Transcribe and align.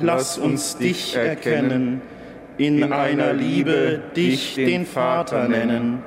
Lass 0.00 0.38
uns 0.38 0.76
dich 0.76 1.16
erkennen, 1.16 2.02
in 2.58 2.92
einer 2.92 3.32
Liebe 3.32 4.00
dich 4.14 4.54
den 4.54 4.86
Vater 4.86 5.48
nennen. 5.48 6.02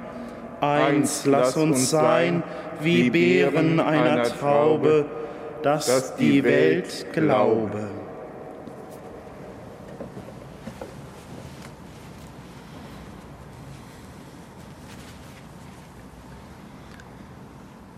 Eins 0.62 1.26
lass 1.26 1.58
uns 1.58 1.90
sein 1.90 2.44
wie 2.82 3.10
Beeren 3.10 3.80
einer 3.80 4.24
Traube, 4.24 5.06
dass 5.64 6.16
die 6.16 6.44
Welt 6.44 7.08
glaube. 7.14 7.90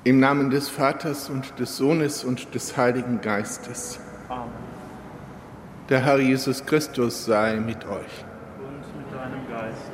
Im 0.04 0.22
Namen 0.22 0.50
des 0.50 0.70
Vaters 0.70 1.30
und 1.30 1.60
des 1.60 1.76
Sohnes 1.76 2.24
und 2.24 2.56
des 2.56 2.78
Heiligen 2.78 3.20
Geistes. 3.20 4.00
Der 5.90 6.04
Herr 6.04 6.20
Jesus 6.20 6.66
Christus 6.66 7.26
sei 7.26 7.56
mit 7.56 7.86
euch. 7.86 8.26
Und 8.60 8.98
mit 8.98 9.14
deinem 9.14 9.48
Geist. 9.50 9.92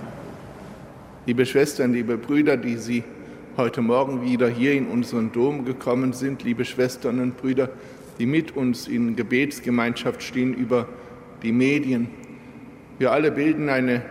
Liebe 1.26 1.46
Schwestern, 1.46 1.94
liebe 1.94 2.18
Brüder, 2.18 2.58
die 2.58 2.78
Sie 2.78 3.04
heute 3.58 3.82
Morgen 3.82 4.24
wieder 4.24 4.48
hier 4.48 4.74
in 4.74 4.88
unseren 4.88 5.32
Dom 5.32 5.66
gekommen 5.66 6.14
sind, 6.14 6.44
liebe 6.44 6.66
Schwestern 6.66 7.20
und 7.20 7.38
Brüder, 7.38 7.70
die 8.20 8.26
mit 8.26 8.56
uns 8.56 8.88
in 8.88 9.16
Gebetsgemeinschaft 9.16 10.24
stehen 10.24 10.54
über 10.54 10.88
die 11.44 11.52
Medien. 11.52 12.10
Wir 12.98 13.12
alle 13.12 13.32
bilden 13.32 13.70
eine 13.70 14.02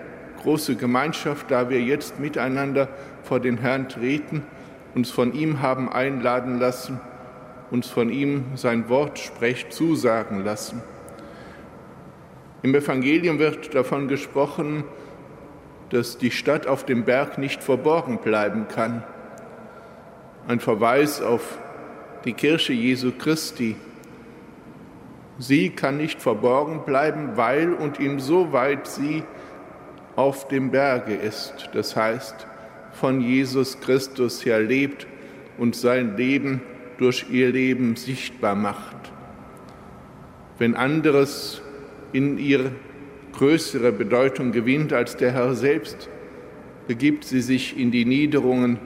große 0.43 0.77
Gemeinschaft, 0.77 1.51
da 1.51 1.69
wir 1.69 1.81
jetzt 1.81 2.21
miteinander 2.21 2.89
vor 3.23 3.41
den 3.41 3.59
Herrn 3.59 3.89
treten 3.89 4.43
uns 4.95 5.11
von 5.11 5.33
ihm 5.33 5.63
haben 5.63 5.91
einladen 5.91 6.59
lassen, 6.59 7.01
uns 7.71 7.89
von 7.89 8.11
ihm 8.11 8.45
sein 8.55 8.89
Wort 8.89 9.19
sprecht 9.19 9.73
zusagen 9.73 10.45
lassen. 10.45 10.83
Im 12.63 12.75
Evangelium 12.77 13.41
wird 13.41 13.75
davon 13.75 14.07
gesprochen, 14.07 14.85
dass 15.91 16.17
die 16.17 16.31
Stadt 16.31 16.67
auf 16.69 16.87
dem 16.87 17.05
Berg 17.05 17.37
nicht 17.37 17.63
verborgen 17.63 18.19
bleiben 18.19 18.69
kann. 18.69 19.03
Ein 20.47 20.61
Verweis 20.61 21.21
auf 21.21 21.59
die 22.25 22.33
Kirche 22.35 22.73
Jesu 22.73 23.11
Christi. 23.11 23.75
Sie 25.39 25.71
kann 25.71 25.97
nicht 25.97 26.23
verborgen 26.23 26.85
bleiben, 26.85 27.37
weil 27.37 27.73
und 27.73 27.99
insoweit 27.99 28.87
sie 28.87 29.25
auf 30.15 30.47
dem 30.47 30.71
Berge 30.71 31.15
ist. 31.15 31.71
Das 31.73 31.97
heißt, 31.97 32.47
von 32.93 33.21
Jesus 33.21 33.81
Christus 33.81 34.45
her 34.45 34.61
lebt 34.61 35.09
und 35.59 35.75
sein 35.75 36.17
Leben 36.17 36.63
durch 36.99 37.27
ihr 37.29 37.51
Leben 37.51 37.97
sichtbar 37.97 38.55
macht. 38.55 39.11
Wenn 40.59 40.77
anderes 40.77 41.61
in 42.13 42.39
ihr 42.39 42.73
größere 43.33 43.93
Bedeutung 43.93 44.53
gewinnt 44.53 44.93
als 44.93 45.17
der 45.17 45.33
Herr 45.33 45.55
selbst, 45.55 46.09
begibt 46.87 47.25
sie 47.25 47.41
sich 47.41 47.79
in 47.79 47.91
die 47.91 48.05
Niederungen 48.05 48.79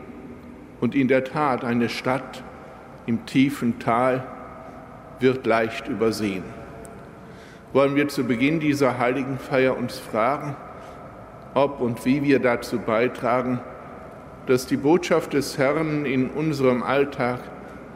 und 0.81 0.94
in 0.94 1.09
der 1.09 1.25
Tat 1.25 1.65
eine 1.65 1.88
Stadt 1.88 2.44
im 3.06 3.26
tiefen 3.26 3.78
Tal 3.78 4.26
wird 5.20 5.47
leicht 5.47 5.88
übersehen. 5.88 6.44
Wollen 7.72 7.97
wir 7.97 8.09
zu 8.09 8.25
Beginn 8.25 8.60
dieser 8.60 8.98
heiligen 8.98 9.38
Feier 9.38 9.76
uns 9.76 9.98
fragen, 9.98 10.56
ob 11.54 11.81
und 11.81 12.04
wie 12.04 12.22
wir 12.22 12.38
dazu 12.38 12.78
beitragen, 12.78 13.60
dass 14.47 14.66
die 14.66 14.76
Botschaft 14.76 15.32
des 15.32 15.59
Herrn 15.59 16.04
in 16.04 16.28
unserem 16.31 16.82
Alltag 16.82 17.41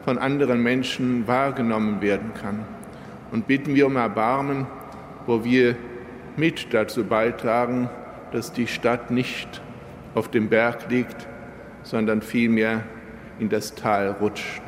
von 0.03 0.17
anderen 0.17 0.61
Menschen 0.63 1.27
wahrgenommen 1.27 2.01
werden 2.01 2.33
kann. 2.33 2.65
Und 3.31 3.47
bitten 3.47 3.75
wir 3.75 3.87
um 3.87 3.95
Erbarmen, 3.95 4.65
wo 5.25 5.43
wir 5.43 5.75
mit 6.35 6.73
dazu 6.73 7.03
beitragen, 7.03 7.89
dass 8.31 8.53
die 8.53 8.67
Stadt 8.67 9.11
nicht 9.11 9.61
auf 10.15 10.29
dem 10.29 10.49
Berg 10.49 10.89
liegt, 10.89 11.27
sondern 11.83 12.21
vielmehr 12.21 12.83
in 13.39 13.49
das 13.49 13.75
Tal 13.75 14.15
rutscht. 14.19 14.61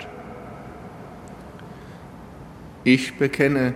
Ich 2.83 3.17
bekenne 3.17 3.75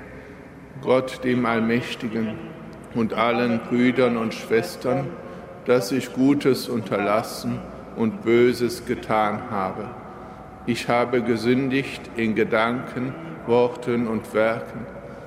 Gott 0.82 1.24
dem 1.24 1.46
Allmächtigen 1.46 2.36
und 2.94 3.14
allen 3.14 3.60
Brüdern 3.60 4.18
und 4.18 4.34
Schwestern, 4.34 5.08
dass 5.66 5.92
ich 5.92 6.14
Gutes 6.14 6.68
unterlassen 6.68 7.60
und 7.96 8.24
Böses 8.24 8.86
getan 8.86 9.50
habe. 9.50 9.90
Ich 10.66 10.90
habe 10.90 11.22
gesündigt 11.22 12.02
in 12.16 12.36
Gedanken, 12.36 13.14
Worten 13.46 14.08
und 14.08 14.34
Werken 14.34 14.97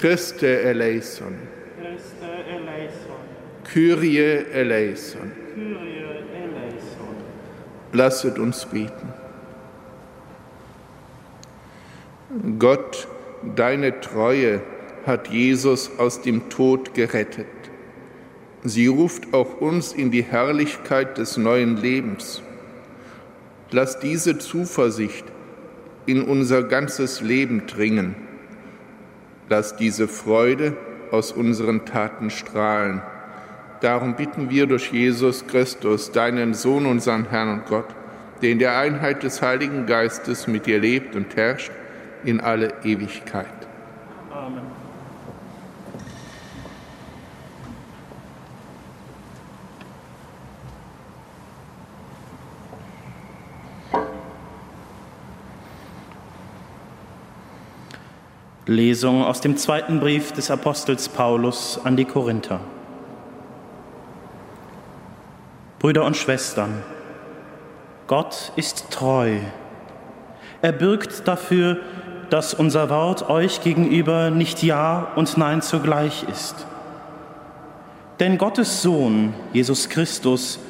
Christe 0.00 0.62
eleison. 0.62 1.34
Christe 1.78 2.24
eleison. 2.48 3.20
Kyrie 3.64 4.46
eleison. 4.50 5.30
Kyrie 5.54 6.06
eleison. 6.34 7.16
Lasset 7.92 8.38
uns 8.38 8.64
beten. 8.64 9.12
Gott, 12.58 13.06
deine 13.54 14.00
Treue 14.00 14.62
hat 15.04 15.28
Jesus 15.28 15.90
aus 15.98 16.22
dem 16.22 16.48
Tod 16.48 16.94
gerettet. 16.94 17.46
Sie 18.64 18.86
ruft 18.86 19.34
auch 19.34 19.60
uns 19.60 19.92
in 19.92 20.10
die 20.10 20.22
Herrlichkeit 20.22 21.18
des 21.18 21.36
neuen 21.36 21.76
Lebens. 21.76 22.42
Lass 23.70 24.00
diese 24.00 24.38
Zuversicht 24.38 25.26
in 26.06 26.22
unser 26.22 26.62
ganzes 26.62 27.20
Leben 27.20 27.66
dringen. 27.66 28.29
Lass 29.50 29.74
diese 29.74 30.06
Freude 30.06 30.76
aus 31.10 31.32
unseren 31.32 31.84
Taten 31.84 32.30
strahlen. 32.30 33.02
Darum 33.80 34.14
bitten 34.14 34.48
wir 34.48 34.66
durch 34.66 34.92
Jesus 34.92 35.44
Christus, 35.48 36.12
deinen 36.12 36.54
Sohn, 36.54 36.86
unseren 36.86 37.28
Herrn 37.28 37.58
und 37.58 37.66
Gott, 37.66 37.88
der 38.42 38.50
in 38.50 38.60
der 38.60 38.78
Einheit 38.78 39.24
des 39.24 39.42
Heiligen 39.42 39.86
Geistes 39.86 40.46
mit 40.46 40.66
dir 40.66 40.78
lebt 40.78 41.16
und 41.16 41.34
herrscht 41.34 41.72
in 42.24 42.40
alle 42.40 42.74
Ewigkeit. 42.84 43.46
Lesung 58.70 59.24
aus 59.24 59.40
dem 59.40 59.56
zweiten 59.56 59.98
Brief 59.98 60.30
des 60.30 60.48
Apostels 60.48 61.08
Paulus 61.08 61.80
an 61.82 61.96
die 61.96 62.04
Korinther. 62.04 62.60
Brüder 65.80 66.04
und 66.04 66.16
Schwestern, 66.16 66.84
Gott 68.06 68.52
ist 68.54 68.92
treu. 68.92 69.38
Er 70.62 70.70
bürgt 70.70 71.26
dafür, 71.26 71.78
dass 72.30 72.54
unser 72.54 72.90
Wort 72.90 73.28
euch 73.28 73.60
gegenüber 73.60 74.30
nicht 74.30 74.62
Ja 74.62 75.08
und 75.16 75.36
Nein 75.36 75.62
zugleich 75.62 76.24
ist. 76.30 76.64
Denn 78.20 78.38
Gottes 78.38 78.82
Sohn, 78.82 79.34
Jesus 79.52 79.88
Christus, 79.88 80.60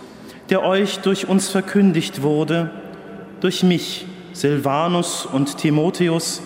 der 0.48 0.62
euch 0.62 1.00
durch 1.00 1.28
uns 1.28 1.50
verkündigt 1.50 2.22
wurde, 2.22 2.70
durch 3.40 3.62
mich, 3.62 4.06
Silvanus 4.32 5.26
und 5.26 5.58
Timotheus, 5.58 6.40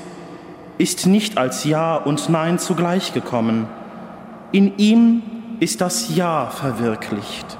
ist 0.79 1.07
nicht 1.07 1.39
als 1.39 1.65
Ja 1.65 1.97
und 1.97 2.29
Nein 2.29 2.59
zugleich 2.59 3.13
gekommen. 3.13 3.69
In 4.53 4.77
ihm 4.79 5.23
ist 5.61 5.81
das 5.81 6.15
Ja 6.15 6.47
verwirklicht. 6.47 7.59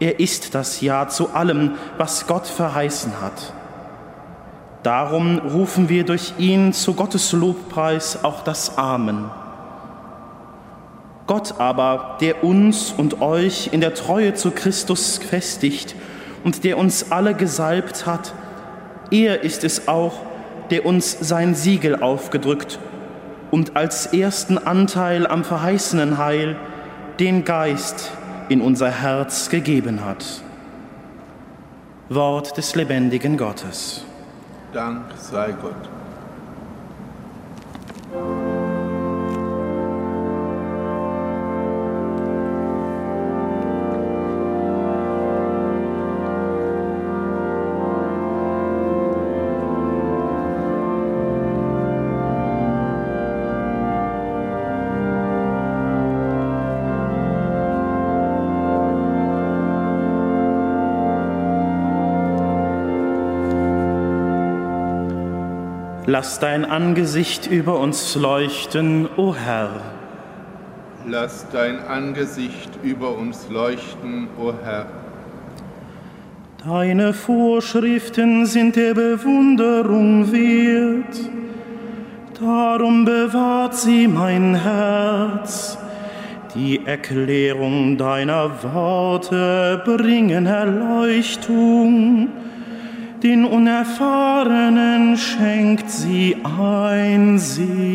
Er 0.00 0.20
ist 0.20 0.54
das 0.54 0.80
Ja 0.80 1.08
zu 1.08 1.30
allem, 1.30 1.72
was 1.96 2.26
Gott 2.26 2.46
verheißen 2.46 3.20
hat. 3.20 3.52
Darum 4.82 5.38
rufen 5.38 5.88
wir 5.88 6.04
durch 6.04 6.34
ihn 6.38 6.72
zu 6.72 6.94
Gottes 6.94 7.32
Lobpreis 7.32 8.22
auch 8.22 8.42
das 8.44 8.78
Amen. 8.78 9.30
Gott 11.26 11.60
aber, 11.60 12.16
der 12.20 12.42
uns 12.44 12.92
und 12.96 13.20
euch 13.20 13.70
in 13.72 13.80
der 13.80 13.92
Treue 13.92 14.34
zu 14.34 14.50
Christus 14.50 15.18
festigt 15.18 15.94
und 16.44 16.64
der 16.64 16.78
uns 16.78 17.12
alle 17.12 17.34
gesalbt 17.34 18.06
hat, 18.06 18.32
er 19.10 19.42
ist 19.42 19.64
es 19.64 19.88
auch, 19.88 20.14
der 20.70 20.86
uns 20.86 21.16
sein 21.20 21.54
Siegel 21.54 22.02
aufgedrückt 22.02 22.78
und 23.50 23.76
als 23.76 24.06
ersten 24.06 24.58
Anteil 24.58 25.26
am 25.26 25.44
verheißenen 25.44 26.18
Heil 26.18 26.56
den 27.18 27.44
Geist 27.44 28.12
in 28.48 28.60
unser 28.60 28.90
Herz 28.90 29.48
gegeben 29.48 30.04
hat. 30.04 30.42
Wort 32.08 32.56
des 32.56 32.74
lebendigen 32.74 33.36
Gottes. 33.36 34.04
Dank 34.72 35.04
sei 35.18 35.52
Gott. 35.60 35.97
Lass 66.10 66.38
dein 66.38 66.64
Angesicht 66.64 67.48
über 67.48 67.78
uns 67.80 68.16
leuchten, 68.16 69.10
o 69.18 69.34
Herr. 69.34 69.68
Lass 71.06 71.46
dein 71.52 71.80
Angesicht 71.86 72.70
über 72.82 73.14
uns 73.14 73.50
leuchten, 73.50 74.26
o 74.40 74.54
Herr. 74.64 74.86
Deine 76.64 77.12
Vorschriften 77.12 78.46
sind 78.46 78.76
der 78.76 78.94
Bewunderung 78.94 80.32
wert. 80.32 81.30
Darum 82.40 83.04
bewahrt 83.04 83.74
sie 83.74 84.08
mein 84.08 84.54
Herz. 84.54 85.76
Die 86.54 86.86
Erklärung 86.86 87.98
deiner 87.98 88.50
Worte 88.62 89.82
bringen 89.84 90.46
Erleuchtung 90.46 92.30
den 93.22 93.44
Unerfahrenen 93.44 95.16
schenkt 95.16 95.90
sie 95.90 96.36
Einsicht. 96.44 97.88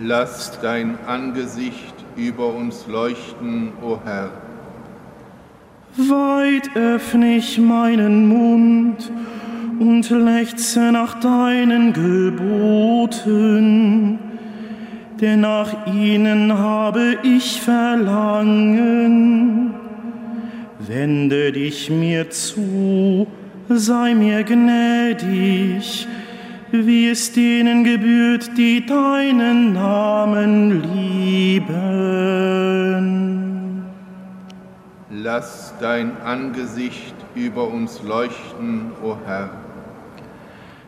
Lass 0.00 0.58
dein 0.60 0.98
Angesicht 1.06 1.94
über 2.16 2.52
uns 2.54 2.86
leuchten, 2.86 3.72
o 3.82 3.98
Herr. 4.04 4.30
Weit 5.96 6.74
öffne 6.74 7.36
ich 7.36 7.58
meinen 7.58 8.28
Mund 8.28 9.12
und 9.78 10.10
lechze 10.10 10.92
nach 10.92 11.20
deinen 11.20 11.92
Geboten, 11.92 13.28
denn 15.20 15.40
nach 15.40 15.86
ihnen 15.86 16.56
habe 16.58 17.18
ich 17.22 17.60
Verlangen. 17.60 18.42
Wende 20.94 21.52
dich 21.52 21.88
mir 21.88 22.28
zu, 22.28 23.26
sei 23.70 24.14
mir 24.14 24.44
gnädig, 24.44 26.06
wie 26.70 27.08
es 27.08 27.32
denen 27.32 27.82
gebührt, 27.82 28.50
die 28.58 28.84
deinen 28.84 29.72
Namen 29.72 30.82
lieben. 30.92 31.72
Lass 35.08 35.72
dein 35.80 36.20
Angesicht 36.20 37.14
über 37.34 37.68
uns 37.68 38.02
leuchten, 38.02 38.90
o 39.02 39.16
Herr. 39.24 39.48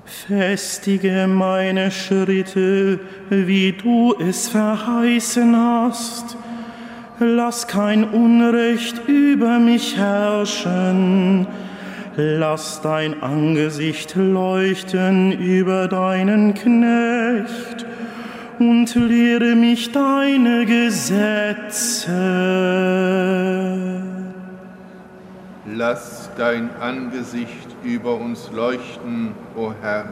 Festige 0.04 1.26
meine 1.26 1.90
Schritte, 1.90 3.00
wie 3.30 3.72
du 3.72 4.14
es 4.20 4.50
verheißen 4.50 5.56
hast 5.56 6.36
lass 7.18 7.66
kein 7.66 8.04
Unrecht 8.04 9.08
über 9.08 9.58
mich 9.58 9.96
herrschen. 9.96 11.46
Lass 12.16 12.80
dein 12.80 13.22
Angesicht 13.22 14.14
leuchten 14.14 15.32
über 15.32 15.88
deinen 15.88 16.54
Knecht 16.54 17.84
und 18.58 18.94
lehre 18.94 19.56
mich 19.56 19.90
deine 19.90 20.64
Gesetze. 20.64 22.12
Lass 25.66 26.30
dein 26.36 26.70
Angesicht 26.80 27.74
über 27.82 28.14
uns 28.14 28.50
leuchten, 28.52 29.32
o 29.56 29.72
Herr. 29.82 30.06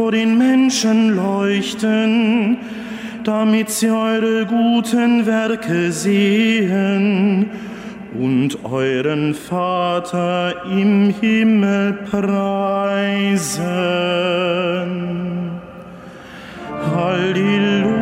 Vor 0.00 0.12
den 0.12 0.38
Menschen 0.38 1.14
leuchten, 1.14 2.58
damit 3.22 3.70
sie 3.70 3.90
eure 3.90 4.46
guten 4.46 5.26
Werke 5.26 5.92
sehen 5.92 7.50
und 8.18 8.64
euren 8.64 9.34
Vater 9.34 10.64
im 10.66 11.10
Himmel 11.10 11.92
preisen. 12.10 13.60
Halleluja. 16.94 18.00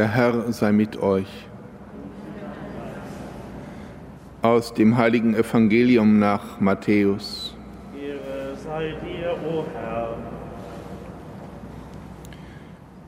Der 0.00 0.08
Herr 0.08 0.50
sei 0.50 0.72
mit 0.72 0.96
euch. 1.02 1.49
Aus 4.42 4.72
dem 4.72 4.96
heiligen 4.96 5.34
Evangelium 5.34 6.18
nach 6.18 6.60
Matthäus. 6.60 7.54
Ehre 7.94 8.56
sei 8.56 8.94
dir, 9.04 9.36
o 9.46 9.64
Herr. 9.74 10.16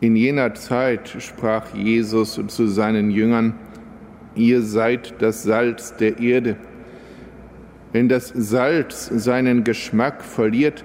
In 0.01 0.17
jener 0.17 0.55
Zeit 0.55 1.09
sprach 1.19 1.75
Jesus 1.75 2.41
zu 2.49 2.67
seinen 2.67 3.11
Jüngern, 3.11 3.55
ihr 4.35 4.62
seid 4.62 5.15
das 5.21 5.43
Salz 5.43 5.97
der 5.97 6.19
Erde. 6.19 6.57
Wenn 7.93 8.09
das 8.09 8.29
Salz 8.29 9.07
seinen 9.07 9.65
Geschmack 9.65 10.23
verliert, 10.23 10.85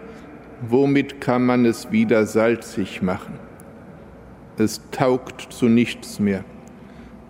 womit 0.61 1.19
kann 1.19 1.45
man 1.45 1.65
es 1.65 1.91
wieder 1.91 2.25
salzig 2.25 3.01
machen? 3.01 3.47
es 4.59 4.81
taugt 4.91 5.53
zu 5.53 5.67
nichts 5.67 6.19
mehr. 6.19 6.43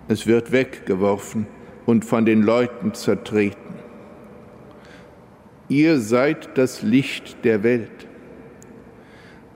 Es 0.08 0.26
wird 0.26 0.52
weggeworfen 0.52 1.46
und 1.88 2.04
von 2.04 2.26
den 2.26 2.42
Leuten 2.42 2.92
zertreten. 2.92 3.72
Ihr 5.70 6.00
seid 6.00 6.58
das 6.58 6.82
Licht 6.82 7.46
der 7.46 7.62
Welt. 7.62 8.06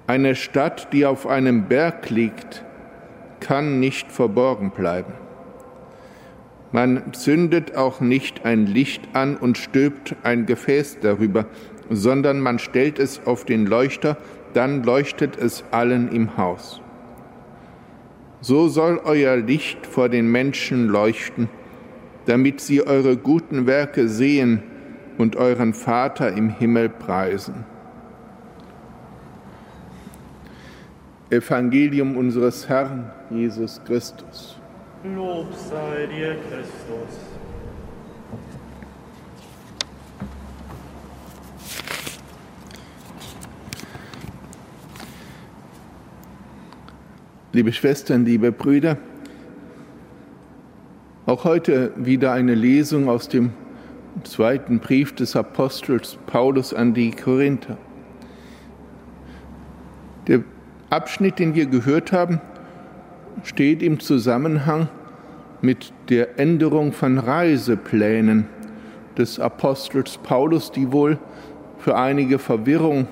Eine 0.07 0.35
Stadt, 0.35 0.95
die 0.95 1.05
auf 1.05 1.27
einem 1.27 1.69
Berg 1.69 2.09
liegt, 2.09 2.65
kann 3.41 3.81
nicht 3.81 4.11
verborgen 4.11 4.71
bleiben. 4.71 5.13
Man 6.73 7.13
zündet 7.13 7.77
auch 7.77 8.01
nicht 8.01 8.47
ein 8.47 8.65
Licht 8.65 9.03
an 9.13 9.37
und 9.37 9.59
stülpt 9.59 10.17
ein 10.23 10.47
Gefäß 10.47 11.01
darüber, 11.03 11.45
sondern 11.91 12.41
man 12.41 12.59
stellt 12.59 12.99
es 12.99 13.27
auf 13.27 13.45
den 13.45 13.67
Leuchter, 13.67 14.17
dann 14.55 14.83
leuchtet 14.85 15.37
es 15.37 15.65
allen 15.71 16.11
im 16.11 16.39
Haus 16.39 16.81
so 18.43 18.67
soll 18.67 19.01
euer 19.05 19.37
Licht 19.37 19.87
vor 19.87 20.09
den 20.09 20.27
Menschen 20.31 20.89
leuchten, 20.89 21.49
damit 22.27 22.61
sie 22.61 22.87
eure 22.87 23.17
guten 23.17 23.67
Werke 23.67 24.09
sehen 24.09 24.63
und 25.19 25.37
euren 25.37 25.75
Vater 25.75 26.33
im 26.33 26.49
Himmel 26.49 26.89
preisen. 26.89 27.65
Evangelium 31.31 32.17
unseres 32.17 32.69
Herrn 32.69 33.11
Jesus 33.31 33.81
Christus. 33.87 34.59
Lob 35.03 35.53
sei 35.55 36.07
dir, 36.07 36.37
Christus. 36.49 37.19
Liebe 47.55 47.73
Schwestern, 47.73 48.25
liebe 48.25 48.51
Brüder, 48.53 48.97
auch 51.33 51.45
heute 51.45 51.93
wieder 51.97 52.33
eine 52.33 52.55
Lesung 52.55 53.09
aus 53.09 53.27
dem 53.27 53.53
zweiten 54.23 54.81
Brief 54.81 55.15
des 55.15 55.35
Apostels 55.35 56.19
Paulus 56.27 56.75
an 56.75 56.93
die 56.93 57.11
Korinther. 57.11 57.79
Der 60.27 60.43
Abschnitt, 60.91 61.39
den 61.39 61.55
wir 61.55 61.65
gehört 61.65 62.13
haben, 62.13 62.39
steht 63.45 63.83
im 63.83 63.99
Zusammenhang 63.99 64.89
mit 65.63 65.95
der 66.11 66.39
Änderung 66.39 66.93
von 66.93 67.17
Reiseplänen 67.17 68.47
des 69.17 69.41
Apostels 69.41 70.19
Paulus, 70.19 70.71
die 70.71 70.93
wohl 70.93 71.19
für 71.79 71.97
einige 71.97 72.39
Verwirrung 72.39 73.09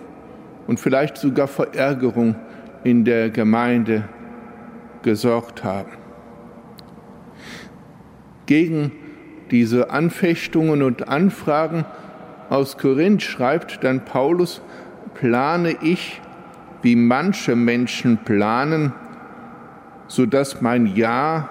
und 0.66 0.78
vielleicht 0.78 1.16
sogar 1.16 1.48
Verärgerung 1.48 2.34
in 2.84 3.06
der 3.06 3.30
Gemeinde 3.30 4.04
gesorgt 5.00 5.64
haben. 5.64 5.92
Gegen 8.50 8.90
diese 9.52 9.90
Anfechtungen 9.90 10.82
und 10.82 11.06
Anfragen 11.06 11.84
aus 12.48 12.78
Korinth 12.78 13.22
schreibt 13.22 13.84
dann 13.84 14.04
Paulus, 14.04 14.60
plane 15.14 15.76
ich, 15.82 16.20
wie 16.82 16.96
manche 16.96 17.54
Menschen 17.54 18.18
planen, 18.24 18.92
so 20.08 20.26
dass 20.26 20.60
mein 20.60 20.88
Ja 20.96 21.48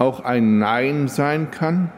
auch 0.00 0.24
ein 0.24 0.58
Nein 0.58 1.06
sein 1.06 1.52
kann? 1.52 1.92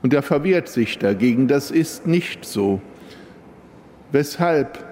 Und 0.00 0.14
er 0.14 0.22
verwehrt 0.22 0.68
sich 0.68 0.98
dagegen, 0.98 1.48
das 1.48 1.70
ist 1.70 2.06
nicht 2.06 2.46
so. 2.46 2.80
Weshalb? 4.10 4.82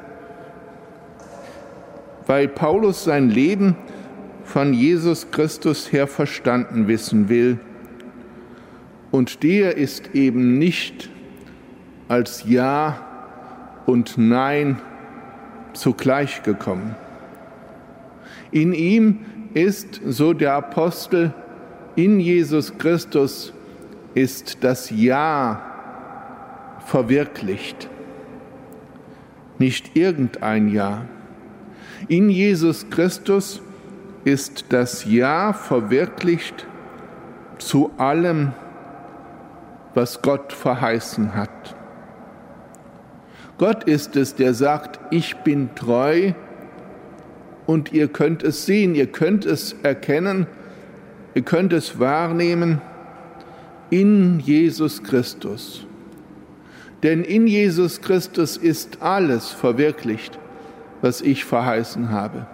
weil 2.26 2.48
Paulus 2.48 3.04
sein 3.04 3.30
Leben 3.30 3.76
von 4.44 4.74
Jesus 4.74 5.30
Christus 5.30 5.92
her 5.92 6.06
verstanden 6.06 6.88
wissen 6.88 7.28
will. 7.28 7.58
Und 9.10 9.42
der 9.42 9.76
ist 9.76 10.14
eben 10.14 10.58
nicht 10.58 11.10
als 12.08 12.44
Ja 12.46 13.00
und 13.86 14.18
Nein 14.18 14.80
zugleich 15.74 16.42
gekommen. 16.42 16.94
In 18.50 18.72
ihm 18.72 19.20
ist, 19.54 20.00
so 20.06 20.32
der 20.32 20.54
Apostel, 20.54 21.32
in 21.96 22.20
Jesus 22.20 22.76
Christus 22.78 23.52
ist 24.14 24.58
das 24.62 24.90
Ja 24.90 25.62
verwirklicht. 26.86 27.88
Nicht 29.58 29.96
irgendein 29.96 30.68
Ja. 30.68 31.06
In 32.08 32.28
Jesus 32.28 32.90
Christus 32.90 33.62
ist 34.24 34.66
das 34.70 35.04
Ja 35.04 35.52
verwirklicht 35.52 36.66
zu 37.58 37.90
allem, 37.96 38.52
was 39.94 40.22
Gott 40.22 40.52
verheißen 40.52 41.34
hat. 41.34 41.76
Gott 43.58 43.84
ist 43.84 44.16
es, 44.16 44.34
der 44.34 44.54
sagt, 44.54 44.98
ich 45.10 45.36
bin 45.36 45.74
treu 45.74 46.32
und 47.66 47.92
ihr 47.92 48.08
könnt 48.08 48.42
es 48.42 48.66
sehen, 48.66 48.94
ihr 48.94 49.06
könnt 49.06 49.44
es 49.44 49.76
erkennen, 49.82 50.46
ihr 51.34 51.42
könnt 51.42 51.72
es 51.72 52.00
wahrnehmen 52.00 52.80
in 53.90 54.40
Jesus 54.40 55.02
Christus. 55.02 55.86
Denn 57.02 57.24
in 57.24 57.46
Jesus 57.46 58.00
Christus 58.00 58.56
ist 58.56 59.02
alles 59.02 59.50
verwirklicht, 59.50 60.38
was 61.00 61.20
ich 61.20 61.44
verheißen 61.44 62.10
habe. 62.10 62.46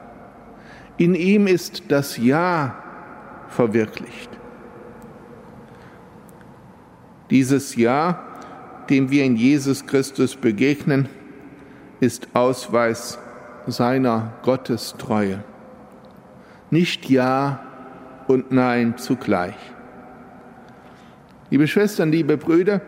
In 0.99 1.15
ihm 1.15 1.47
ist 1.47 1.85
das 1.89 2.17
Ja 2.17 2.75
verwirklicht. 3.49 4.31
Dieses 7.31 7.77
Ja, 7.77 8.25
dem 8.91 9.11
wir 9.11 9.25
in 9.25 9.37
Jesus 9.37 9.87
Christus 9.87 10.35
begegnen, 10.35 11.09
ist 12.01 12.29
Ausweis 12.35 13.19
seiner 13.67 14.33
Gottestreue. 14.43 15.45
Nicht 16.71 17.09
Ja 17.09 17.61
und 18.27 18.51
Nein 18.51 18.99
zugleich. 18.99 19.57
Liebe 21.51 21.69
Schwestern, 21.69 22.11
liebe 22.11 22.37
Brüder, 22.37 22.81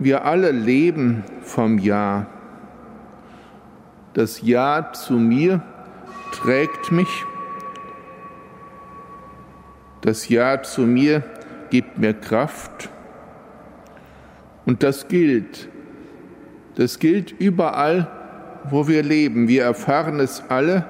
wir 0.00 0.24
alle 0.24 0.50
leben 0.50 1.22
vom 1.42 1.78
Ja. 1.78 2.26
Das 4.12 4.42
Ja 4.42 4.92
zu 4.92 5.14
mir 5.14 5.62
trägt 6.32 6.90
mich. 6.90 7.24
Das 10.04 10.28
Ja 10.28 10.62
zu 10.62 10.82
mir 10.82 11.22
gibt 11.70 11.96
mir 11.96 12.12
Kraft. 12.12 12.90
Und 14.66 14.82
das 14.82 15.08
gilt. 15.08 15.70
Das 16.74 16.98
gilt 16.98 17.32
überall, 17.32 18.10
wo 18.68 18.86
wir 18.86 19.02
leben. 19.02 19.48
Wir 19.48 19.62
erfahren 19.62 20.20
es 20.20 20.42
alle 20.50 20.84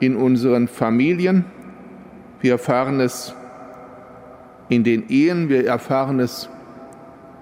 in 0.00 0.16
unseren 0.16 0.66
Familien. 0.66 1.44
Wir 2.40 2.52
erfahren 2.52 2.98
es 2.98 3.36
in 4.68 4.82
den 4.82 5.08
Ehen. 5.10 5.48
Wir 5.48 5.68
erfahren 5.68 6.18
es 6.18 6.48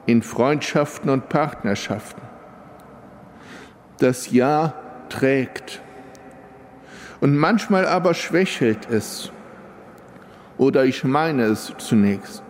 in 0.05 0.21
Freundschaften 0.21 1.09
und 1.09 1.31
Partnerschaften. 1.31 2.21
Das 3.99 4.31
Ja 4.31 4.75
trägt. 5.09 5.81
Und 7.23 7.35
manchmal 7.35 7.87
aber 7.87 8.13
schwächelt 8.13 8.91
es. 8.91 9.33
Oder 10.62 10.85
ich 10.85 11.02
meine 11.02 11.47
es 11.47 11.73
zunächst. 11.78 12.45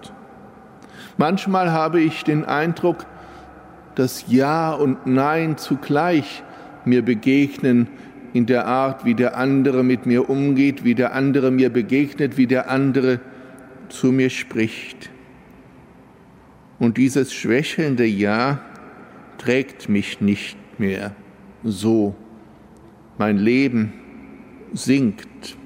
Manchmal 1.17 1.73
habe 1.73 2.03
ich 2.03 2.25
den 2.25 2.45
Eindruck, 2.45 3.07
dass 3.95 4.27
Ja 4.29 4.75
und 4.75 5.07
Nein 5.07 5.57
zugleich 5.57 6.43
mir 6.85 7.01
begegnen 7.01 7.89
in 8.35 8.45
der 8.45 8.67
Art, 8.67 9.07
wie 9.07 9.15
der 9.15 9.39
andere 9.39 9.83
mit 9.83 10.05
mir 10.05 10.29
umgeht, 10.29 10.85
wie 10.85 10.95
der 10.95 11.15
andere 11.15 11.51
mir 11.51 11.71
begegnet, 11.71 12.37
wie 12.37 12.47
der 12.47 12.69
andere 12.69 13.19
zu 13.89 14.13
mir 14.13 14.29
spricht. 14.29 15.09
Und 16.79 16.99
dieses 16.99 17.33
schwächelnde 17.33 18.05
Ja 18.05 18.61
trägt 19.39 19.89
mich 19.89 20.21
nicht 20.21 20.59
mehr 20.79 21.13
so 21.65 22.15
mein 23.17 23.39
Leben 23.39 23.95
sinkt. 24.75 25.57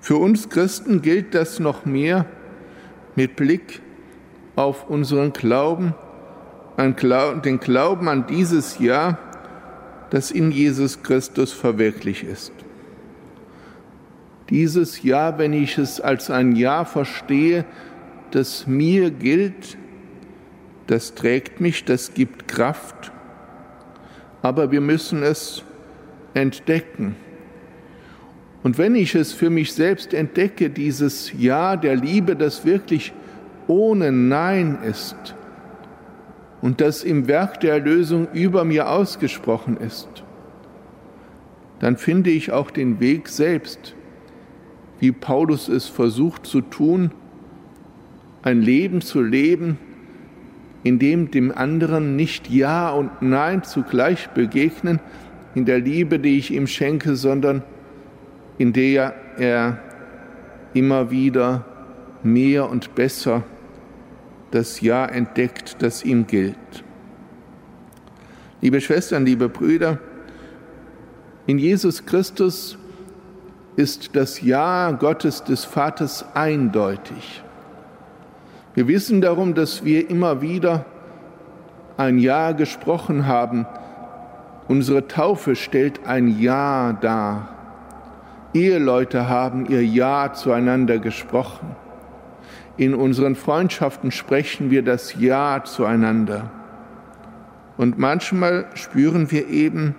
Für 0.00 0.16
uns 0.16 0.48
Christen 0.48 1.02
gilt 1.02 1.34
das 1.34 1.60
noch 1.60 1.84
mehr 1.84 2.26
mit 3.16 3.36
Blick 3.36 3.82
auf 4.56 4.88
unseren 4.88 5.32
Glauben, 5.32 5.94
den 6.78 7.60
Glauben 7.60 8.08
an 8.08 8.26
dieses 8.26 8.78
Ja, 8.78 9.18
das 10.08 10.30
in 10.30 10.50
Jesus 10.50 11.02
Christus 11.02 11.52
verwirklicht 11.52 12.24
ist. 12.24 12.52
Dieses 14.48 15.02
Ja, 15.02 15.38
wenn 15.38 15.52
ich 15.52 15.76
es 15.78 16.00
als 16.00 16.30
ein 16.30 16.56
Ja 16.56 16.84
verstehe, 16.84 17.64
das 18.30 18.66
mir 18.66 19.10
gilt, 19.10 19.76
das 20.86 21.14
trägt 21.14 21.60
mich, 21.60 21.84
das 21.84 22.14
gibt 22.14 22.48
Kraft, 22.48 23.12
aber 24.42 24.72
wir 24.72 24.80
müssen 24.80 25.22
es 25.22 25.62
entdecken. 26.34 27.14
Und 28.62 28.76
wenn 28.76 28.94
ich 28.94 29.14
es 29.14 29.32
für 29.32 29.50
mich 29.50 29.72
selbst 29.72 30.12
entdecke, 30.12 30.68
dieses 30.68 31.32
Ja 31.38 31.76
der 31.76 31.96
Liebe, 31.96 32.36
das 32.36 32.64
wirklich 32.64 33.12
ohne 33.66 34.12
Nein 34.12 34.78
ist 34.82 35.34
und 36.60 36.80
das 36.80 37.02
im 37.02 37.26
Werk 37.26 37.60
der 37.60 37.74
Erlösung 37.74 38.28
über 38.32 38.64
mir 38.64 38.90
ausgesprochen 38.90 39.76
ist, 39.78 40.08
dann 41.78 41.96
finde 41.96 42.30
ich 42.30 42.52
auch 42.52 42.70
den 42.70 43.00
Weg 43.00 43.28
selbst, 43.28 43.94
wie 44.98 45.12
Paulus 45.12 45.68
es 45.68 45.86
versucht 45.86 46.46
zu 46.46 46.60
tun, 46.60 47.12
ein 48.42 48.60
Leben 48.60 49.00
zu 49.00 49.22
leben, 49.22 49.78
in 50.82 50.98
dem 50.98 51.30
dem 51.30 51.56
anderen 51.56 52.16
nicht 52.16 52.50
Ja 52.50 52.90
und 52.90 53.22
Nein 53.22 53.62
zugleich 53.62 54.28
begegnen, 54.30 55.00
in 55.54 55.64
der 55.64 55.78
Liebe, 55.78 56.18
die 56.18 56.38
ich 56.38 56.52
ihm 56.52 56.66
schenke, 56.66 57.16
sondern 57.16 57.62
in 58.60 58.72
der 58.72 59.14
er 59.38 59.78
immer 60.74 61.10
wieder 61.10 61.64
mehr 62.22 62.68
und 62.68 62.94
besser 62.94 63.42
das 64.50 64.80
Ja 64.80 65.06
entdeckt, 65.06 65.76
das 65.80 66.04
ihm 66.04 66.26
gilt. 66.26 66.84
Liebe 68.60 68.80
Schwestern, 68.80 69.24
liebe 69.24 69.48
Brüder, 69.48 69.98
in 71.46 71.58
Jesus 71.58 72.04
Christus 72.04 72.76
ist 73.76 74.14
das 74.14 74.42
Ja 74.42 74.90
Gottes 74.90 75.42
des 75.42 75.64
Vaters 75.64 76.24
eindeutig. 76.34 77.42
Wir 78.74 78.86
wissen 78.88 79.22
darum, 79.22 79.54
dass 79.54 79.84
wir 79.84 80.10
immer 80.10 80.42
wieder 80.42 80.84
ein 81.96 82.18
Ja 82.18 82.52
gesprochen 82.52 83.26
haben 83.26 83.66
Unsere 84.70 85.08
Taufe 85.08 85.56
stellt 85.56 86.06
ein 86.06 86.38
Ja 86.40 86.92
dar. 86.92 87.48
Eheleute 88.52 89.28
haben 89.28 89.66
ihr 89.66 89.84
Ja 89.84 90.32
zueinander 90.32 90.98
gesprochen. 90.98 91.76
In 92.76 92.94
unseren 92.94 93.36
Freundschaften 93.36 94.10
sprechen 94.10 94.70
wir 94.70 94.82
das 94.82 95.14
Ja 95.18 95.62
zueinander. 95.64 96.50
Und 97.76 97.98
manchmal 97.98 98.66
spüren 98.74 99.30
wir 99.30 99.48
eben, 99.48 99.94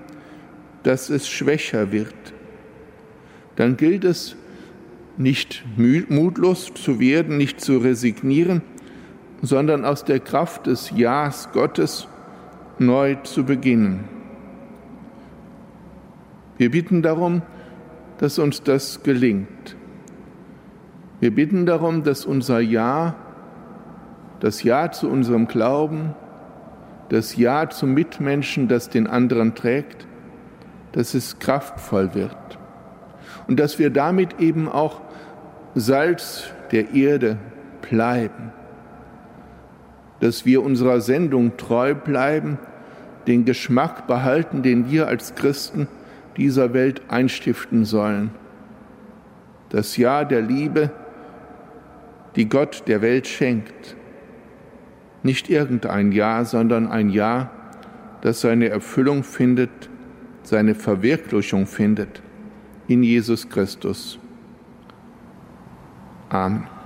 dass 0.83 1.09
es 1.09 1.27
schwächer 1.29 1.91
wird. 1.91 2.13
Dann 3.55 3.77
gilt 3.77 4.03
es, 4.03 4.35
nicht 5.17 5.63
mutlos 5.77 6.73
zu 6.73 6.99
werden, 6.99 7.37
nicht 7.37 7.61
zu 7.61 7.77
resignieren, 7.77 8.61
sondern 9.41 9.85
aus 9.85 10.03
der 10.05 10.19
Kraft 10.19 10.67
des 10.67 10.91
Ja's 10.95 11.51
Gottes 11.51 12.07
neu 12.79 13.15
zu 13.23 13.45
beginnen. 13.45 14.05
Wir 16.57 16.71
bitten 16.71 17.01
darum, 17.01 17.41
dass 18.21 18.37
uns 18.37 18.61
das 18.61 19.01
gelingt. 19.01 19.75
Wir 21.19 21.33
bitten 21.33 21.65
darum, 21.65 22.03
dass 22.03 22.23
unser 22.23 22.59
Ja, 22.59 23.15
das 24.39 24.61
Ja 24.63 24.91
zu 24.91 25.09
unserem 25.09 25.47
Glauben, 25.47 26.13
das 27.09 27.35
Ja 27.35 27.69
zum 27.69 27.95
Mitmenschen, 27.95 28.67
das 28.67 28.89
den 28.89 29.07
anderen 29.07 29.55
trägt, 29.55 30.05
dass 30.91 31.15
es 31.15 31.39
kraftvoll 31.39 32.13
wird 32.13 32.59
und 33.47 33.59
dass 33.59 33.79
wir 33.79 33.89
damit 33.89 34.39
eben 34.39 34.69
auch 34.69 35.01
Salz 35.73 36.51
der 36.71 36.93
Erde 36.93 37.37
bleiben, 37.81 38.51
dass 40.19 40.45
wir 40.45 40.61
unserer 40.61 41.01
Sendung 41.01 41.57
treu 41.57 41.95
bleiben, 41.95 42.59
den 43.25 43.45
Geschmack 43.45 44.05
behalten, 44.05 44.61
den 44.61 44.91
wir 44.91 45.07
als 45.07 45.33
Christen 45.33 45.87
dieser 46.41 46.73
Welt 46.73 47.03
einstiften 47.07 47.85
sollen. 47.85 48.31
Das 49.69 49.95
Ja 49.95 50.25
der 50.25 50.41
Liebe, 50.41 50.89
die 52.35 52.49
Gott 52.49 52.83
der 52.87 53.03
Welt 53.03 53.27
schenkt. 53.27 53.95
Nicht 55.21 55.51
irgendein 55.51 56.11
Ja, 56.11 56.43
sondern 56.43 56.87
ein 56.87 57.11
Ja, 57.11 57.51
das 58.21 58.41
seine 58.41 58.69
Erfüllung 58.69 59.23
findet, 59.23 59.69
seine 60.41 60.73
Verwirklichung 60.73 61.67
findet 61.67 62.23
in 62.87 63.03
Jesus 63.03 63.47
Christus. 63.47 64.17
Amen. 66.29 66.80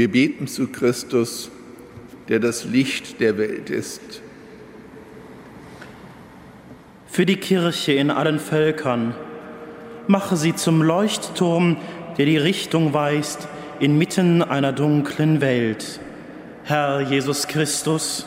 Wir 0.00 0.10
beten 0.10 0.46
zu 0.46 0.68
Christus, 0.68 1.50
der 2.30 2.38
das 2.38 2.64
Licht 2.64 3.20
der 3.20 3.36
Welt 3.36 3.68
ist. 3.68 4.22
Für 7.06 7.26
die 7.26 7.36
Kirche 7.36 7.92
in 7.92 8.10
allen 8.10 8.38
Völkern, 8.38 9.14
mache 10.06 10.38
sie 10.38 10.54
zum 10.54 10.80
Leuchtturm, 10.80 11.76
der 12.16 12.24
die 12.24 12.38
Richtung 12.38 12.94
weist 12.94 13.46
inmitten 13.78 14.42
einer 14.42 14.72
dunklen 14.72 15.42
Welt. 15.42 16.00
Herr 16.64 17.02
Jesus 17.02 17.46
Christus, 17.46 18.24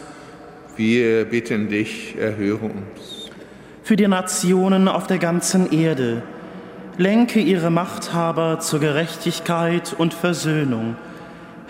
wir 0.77 1.25
bitten 1.25 1.69
dich, 1.69 2.15
erhöre 2.19 2.65
uns. 2.65 3.31
Für 3.81 3.95
die 3.95 4.07
Nationen 4.07 4.87
auf 4.87 5.07
der 5.07 5.17
ganzen 5.17 5.71
Erde, 5.71 6.21
lenke 6.99 7.39
ihre 7.39 7.71
Machthaber 7.71 8.59
zur 8.59 8.79
Gerechtigkeit 8.79 9.95
und 9.97 10.13
Versöhnung 10.13 10.97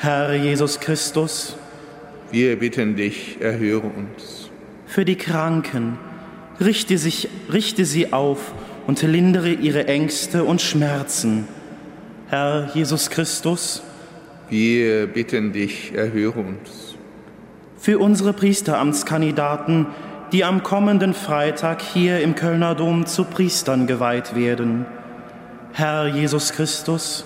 Herr 0.04 0.34
Jesus 0.34 0.82
Christus, 0.82 1.56
wir 2.30 2.60
bitten 2.60 2.98
dich, 2.98 3.38
erhöre 3.40 3.88
uns. 3.88 4.50
Für 4.86 5.06
die 5.06 5.16
Kranken, 5.16 5.98
richte, 6.60 6.98
sich, 6.98 7.30
richte 7.50 7.86
sie 7.86 8.12
auf 8.12 8.54
und 8.86 9.02
lindere 9.02 9.54
ihre 9.54 9.88
Ängste 9.88 10.44
und 10.44 10.62
Schmerzen. 10.62 11.48
Herr 12.28 12.70
Jesus 12.74 13.12
Christus, 13.12 13.82
wir 14.50 15.08
bitten 15.08 15.54
dich, 15.54 15.94
erhöre 15.96 16.42
uns. 16.42 16.98
Für 17.78 17.98
unsere 17.98 18.34
Priesteramtskandidaten, 18.34 19.86
die 20.34 20.44
am 20.44 20.64
kommenden 20.64 21.14
Freitag 21.14 21.82
hier 21.82 22.20
im 22.20 22.36
Kölner 22.36 22.76
Dom 22.76 23.06
zu 23.06 23.24
Priestern 23.24 23.88
geweiht 23.88 24.36
werden. 24.36 24.86
Herr 25.72 26.08
Jesus 26.08 26.52
Christus, 26.52 27.24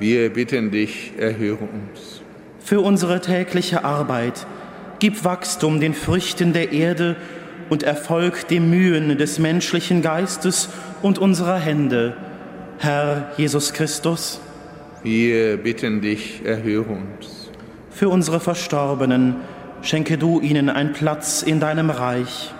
wir 0.00 0.30
bitten 0.30 0.70
dich, 0.70 1.12
erhöre 1.18 1.58
uns. 1.58 2.22
Für 2.58 2.80
unsere 2.80 3.20
tägliche 3.20 3.84
Arbeit 3.84 4.46
gib 4.98 5.24
Wachstum 5.24 5.78
den 5.78 5.94
Früchten 5.94 6.52
der 6.52 6.72
Erde 6.72 7.16
und 7.68 7.82
Erfolg 7.82 8.48
den 8.48 8.70
Mühen 8.70 9.18
des 9.18 9.38
menschlichen 9.38 10.02
Geistes 10.02 10.70
und 11.02 11.18
unserer 11.18 11.58
Hände. 11.58 12.16
Herr 12.78 13.32
Jesus 13.36 13.72
Christus. 13.72 14.40
Wir 15.02 15.58
bitten 15.58 16.00
dich, 16.00 16.42
erhöre 16.44 16.92
uns. 16.92 17.50
Für 17.90 18.08
unsere 18.08 18.40
Verstorbenen 18.40 19.36
schenke 19.82 20.16
du 20.16 20.40
ihnen 20.40 20.70
einen 20.70 20.94
Platz 20.94 21.42
in 21.42 21.60
deinem 21.60 21.90
Reich. 21.90 22.54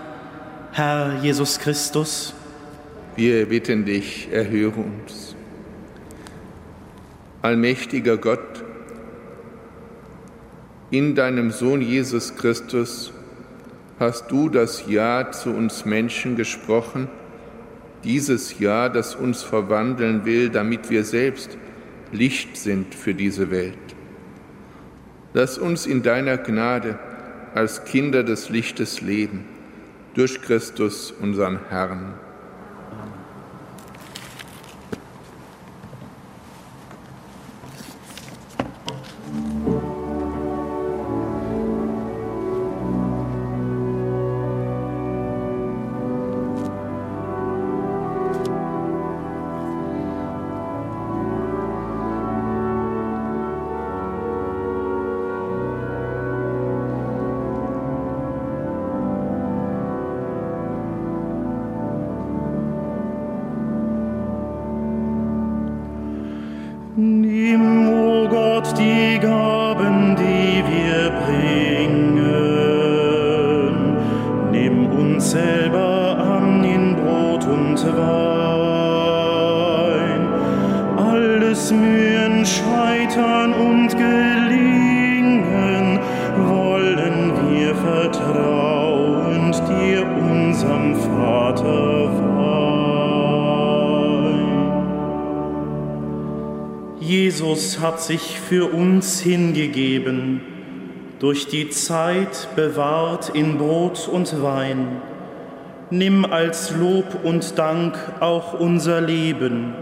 Herr 0.72 1.20
Jesus 1.22 1.58
Christus. 1.58 2.34
Wir 3.16 3.46
bitten 3.46 3.84
dich, 3.84 4.28
erhöre 4.30 4.80
uns. 4.80 5.34
Allmächtiger 7.42 8.18
Gott, 8.18 8.64
in 10.90 11.14
deinem 11.14 11.50
Sohn 11.50 11.80
Jesus 11.80 12.36
Christus 12.36 13.14
hast 13.98 14.30
du 14.30 14.50
das 14.50 14.84
Ja 14.86 15.30
zu 15.30 15.50
uns 15.50 15.86
Menschen 15.86 16.36
gesprochen, 16.36 17.08
dieses 18.04 18.58
Ja, 18.58 18.90
das 18.90 19.14
uns 19.14 19.42
verwandeln 19.42 20.26
will, 20.26 20.50
damit 20.50 20.90
wir 20.90 21.02
selbst 21.02 21.56
Licht 22.12 22.58
sind 22.58 22.94
für 22.94 23.14
diese 23.14 23.50
Welt. 23.50 23.78
Lass 25.32 25.56
uns 25.56 25.86
in 25.86 26.02
deiner 26.02 26.36
Gnade 26.36 26.98
als 27.54 27.84
Kinder 27.84 28.22
des 28.22 28.50
Lichtes 28.50 29.00
leben, 29.00 29.46
durch 30.12 30.42
Christus, 30.42 31.10
unseren 31.10 31.58
Herrn. 31.70 32.14
Für 98.50 98.74
uns 98.74 99.20
hingegeben, 99.20 100.40
durch 101.20 101.46
die 101.46 101.70
Zeit 101.70 102.48
bewahrt 102.56 103.28
in 103.28 103.58
Brot 103.58 104.08
und 104.08 104.42
Wein. 104.42 105.00
Nimm 105.90 106.24
als 106.24 106.74
Lob 106.74 107.20
und 107.22 107.56
Dank 107.56 107.96
auch 108.18 108.58
unser 108.58 109.02
Leben. 109.02 109.74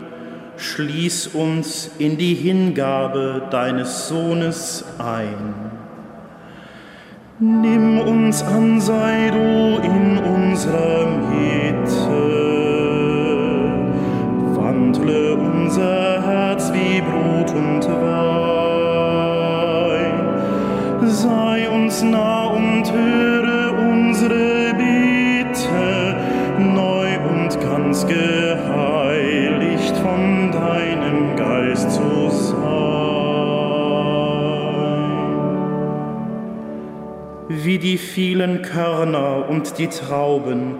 Schließ 0.59 1.28
uns 1.28 1.92
in 1.98 2.18
die 2.18 2.35
Hingabe 2.35 3.44
deines 3.50 4.09
Sohnes 4.09 4.85
ein. 4.98 5.54
Nimm 7.38 8.00
uns 8.00 8.42
an, 8.42 8.83
sei 8.83 9.31
du 9.31 9.81
in 9.83 10.18
unserer 10.18 10.97
Und 22.00 22.92
höre 22.92 23.76
unsere 23.76 24.72
Bitte, 24.74 26.16
neu 26.58 27.08
und 27.28 27.61
ganz 27.61 28.06
geheiligt 28.06 29.96
von 29.96 30.52
deinem 30.52 31.34
Geist 31.34 31.90
zu 31.90 32.30
sein. 32.30 32.58
Wie 37.48 37.78
die 37.78 37.98
vielen 37.98 38.62
Körner 38.62 39.48
und 39.48 39.78
die 39.78 39.88
Trauben, 39.88 40.76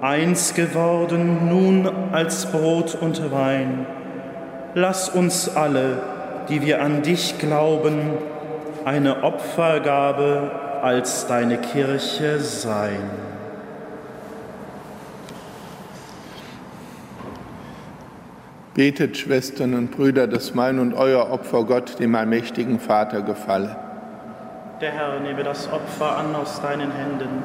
eins 0.00 0.54
geworden 0.54 1.48
nun 1.48 1.88
als 2.10 2.50
Brot 2.50 2.98
und 3.00 3.30
Wein, 3.30 3.86
lass 4.74 5.08
uns 5.08 5.54
alle, 5.54 6.02
die 6.48 6.62
wir 6.62 6.82
an 6.82 7.02
dich 7.02 7.38
glauben, 7.38 8.18
eine 8.88 9.22
Opfergabe 9.22 10.50
als 10.80 11.26
deine 11.26 11.58
Kirche 11.58 12.40
sein. 12.40 13.10
Betet, 18.72 19.18
Schwestern 19.18 19.74
und 19.74 19.90
Brüder, 19.90 20.26
dass 20.26 20.54
mein 20.54 20.78
und 20.78 20.94
euer 20.94 21.30
Opfer 21.30 21.64
Gott, 21.64 21.98
dem 21.98 22.14
allmächtigen 22.14 22.80
Vater, 22.80 23.20
gefalle. 23.20 23.76
Der 24.80 24.92
Herr 24.92 25.20
nehme 25.20 25.42
das 25.42 25.70
Opfer 25.70 26.16
an 26.16 26.34
aus 26.34 26.62
deinen 26.62 26.90
Händen, 26.90 27.42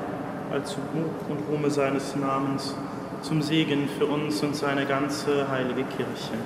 als 0.49 0.77
Ruhm 0.77 1.09
und 1.27 1.51
Ruhme 1.51 1.69
seines 1.69 2.15
Namens, 2.15 2.73
zum 3.21 3.41
Segen 3.41 3.89
für 3.97 4.05
uns 4.05 4.41
und 4.43 4.55
seine 4.55 4.85
ganze 4.85 5.49
heilige 5.51 5.83
Kirche. 5.83 6.37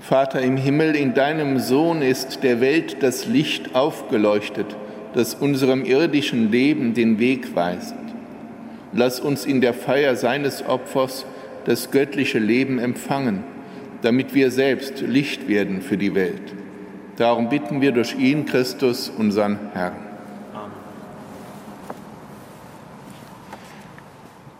Vater 0.00 0.40
im 0.40 0.56
Himmel, 0.56 0.96
in 0.96 1.12
deinem 1.12 1.58
Sohn 1.58 2.00
ist 2.00 2.42
der 2.42 2.60
Welt 2.60 3.02
das 3.02 3.26
Licht 3.26 3.74
aufgeleuchtet, 3.74 4.74
das 5.12 5.34
unserem 5.34 5.84
irdischen 5.84 6.50
Leben 6.50 6.94
den 6.94 7.18
Weg 7.18 7.54
weist. 7.54 7.94
Lass 8.94 9.20
uns 9.20 9.44
in 9.44 9.60
der 9.60 9.74
Feier 9.74 10.16
seines 10.16 10.66
Opfers 10.66 11.26
das 11.66 11.90
göttliche 11.90 12.38
Leben 12.38 12.78
empfangen, 12.78 13.44
damit 14.00 14.34
wir 14.34 14.50
selbst 14.50 15.00
Licht 15.02 15.46
werden 15.48 15.82
für 15.82 15.98
die 15.98 16.14
Welt. 16.14 16.54
Darum 17.16 17.50
bitten 17.50 17.82
wir 17.82 17.92
durch 17.92 18.14
ihn, 18.18 18.46
Christus, 18.46 19.10
unseren 19.10 19.58
Herrn. 19.74 19.96
Amen. 20.54 20.72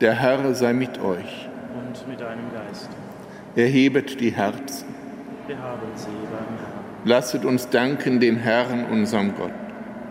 Der 0.01 0.12
Herr 0.12 0.55
sei 0.55 0.75
mit 0.75 1.01
euch. 1.01 1.49
Und 1.75 2.07
mit 2.07 2.21
deinem 2.21 2.53
Geist. 2.53 2.90
Erhebet 3.57 4.21
die 4.21 4.33
Herzen. 4.33 4.91
Wir 5.53 5.62
haben 5.62 5.81
sie 5.97 6.07
beim 6.07 6.57
Herrn. 6.57 6.85
Lasset 7.05 7.45
uns 7.45 7.69
danken 7.69 8.21
dem 8.21 8.38
Herrn, 8.38 8.87
unserem 8.87 9.35
Gott. 9.37 9.53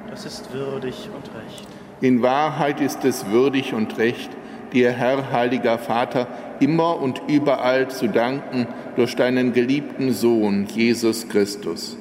Das 0.08 0.24
ist 0.24 0.54
würdig 0.54 1.10
und 1.16 1.32
recht. 1.34 1.68
In 2.00 2.22
Wahrheit 2.22 2.80
ist 2.80 3.04
es 3.06 3.26
würdig 3.26 3.74
und 3.74 3.98
recht, 3.98 4.30
dir, 4.72 4.92
Herr, 4.92 5.32
heiliger 5.32 5.80
Vater, 5.80 6.28
immer 6.60 7.02
und 7.02 7.24
überall 7.28 7.88
zu 7.88 8.08
danken 8.08 8.68
durch 8.96 9.16
deinen 9.16 9.52
geliebten 9.52 10.14
Sohn, 10.14 10.68
Jesus 10.68 11.28
Christus. 11.28 11.98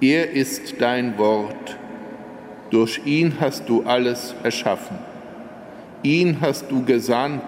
Er 0.00 0.30
ist 0.30 0.80
dein 0.80 1.18
Wort. 1.18 1.76
Durch 2.70 3.00
ihn 3.04 3.38
hast 3.40 3.68
du 3.68 3.82
alles 3.82 4.36
erschaffen. 4.44 4.98
Ihn 6.04 6.36
hast 6.40 6.70
du 6.70 6.84
gesandt 6.84 7.42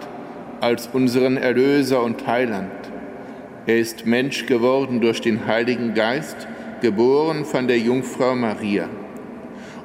als 0.60 0.88
unseren 0.92 1.36
Erlöser 1.36 2.02
und 2.02 2.26
Heiland. 2.26 2.83
Er 3.66 3.78
ist 3.78 4.04
Mensch 4.04 4.44
geworden 4.44 5.00
durch 5.00 5.22
den 5.22 5.46
Heiligen 5.46 5.94
Geist, 5.94 6.46
geboren 6.82 7.46
von 7.46 7.66
der 7.66 7.78
Jungfrau 7.78 8.34
Maria. 8.34 8.90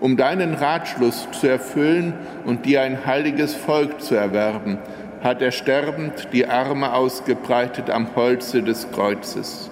Um 0.02 0.18
deinen 0.18 0.54
Ratschluss 0.54 1.30
zu 1.32 1.48
erfüllen 1.48 2.14
und 2.44 2.66
dir 2.66 2.82
ein 2.82 3.06
heiliges 3.06 3.56
Volk 3.56 4.02
zu 4.02 4.16
erwerben, 4.16 4.80
hat 5.24 5.42
er 5.42 5.52
sterbend 5.52 6.28
die 6.34 6.46
Arme 6.46 6.94
ausgebreitet 6.94 7.90
am 7.90 8.16
Holze 8.18 8.64
des 8.64 8.92
Kreuzes. 8.92 9.72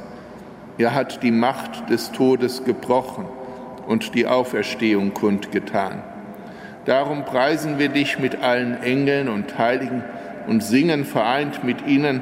Er 0.77 0.93
hat 0.93 1.21
die 1.21 1.31
Macht 1.31 1.89
des 1.89 2.13
Todes 2.13 2.63
gebrochen 2.63 3.25
und 3.87 4.15
die 4.15 4.25
Auferstehung 4.25 5.13
kundgetan. 5.13 6.01
Darum 6.85 7.25
preisen 7.25 7.77
wir 7.77 7.89
dich 7.89 8.19
mit 8.19 8.41
allen 8.41 8.81
Engeln 8.81 9.27
und 9.27 9.57
Heiligen 9.57 10.01
und 10.47 10.63
singen 10.63 11.03
vereint 11.03 11.65
mit 11.65 11.85
ihnen 11.85 12.21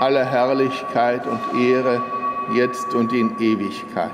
alle 0.00 0.24
Herrlichkeit 0.24 1.26
und 1.26 1.60
Ehre, 1.60 2.02
jetzt 2.54 2.94
und 2.94 3.12
in 3.12 3.38
Ewigkeit. 3.38 4.10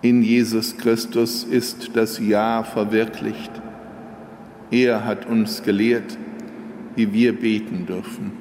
In 0.00 0.22
Jesus 0.22 0.78
Christus 0.78 1.44
ist 1.44 1.94
das 1.94 2.18
Ja 2.18 2.64
verwirklicht. 2.64 3.52
Er 4.70 5.04
hat 5.04 5.26
uns 5.26 5.62
gelehrt, 5.62 6.16
wie 6.96 7.12
wir 7.12 7.38
beten 7.38 7.84
dürfen. 7.84 8.39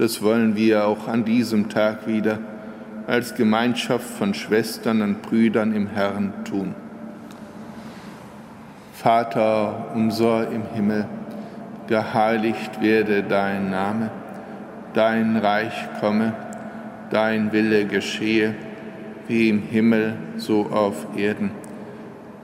Das 0.00 0.22
wollen 0.22 0.56
wir 0.56 0.86
auch 0.86 1.08
an 1.08 1.26
diesem 1.26 1.68
Tag 1.68 2.06
wieder 2.06 2.38
als 3.06 3.34
Gemeinschaft 3.34 4.08
von 4.08 4.32
Schwestern 4.32 5.02
und 5.02 5.20
Brüdern 5.20 5.74
im 5.74 5.88
Herrn 5.88 6.32
tun. 6.46 6.74
Vater 8.94 9.88
unser 9.94 10.50
im 10.50 10.62
Himmel, 10.72 11.04
geheiligt 11.86 12.80
werde 12.80 13.22
dein 13.22 13.68
Name, 13.68 14.10
dein 14.94 15.36
Reich 15.36 15.74
komme, 16.00 16.32
dein 17.10 17.52
Wille 17.52 17.84
geschehe, 17.84 18.54
wie 19.28 19.50
im 19.50 19.60
Himmel 19.60 20.14
so 20.38 20.62
auf 20.70 21.08
Erden. 21.14 21.50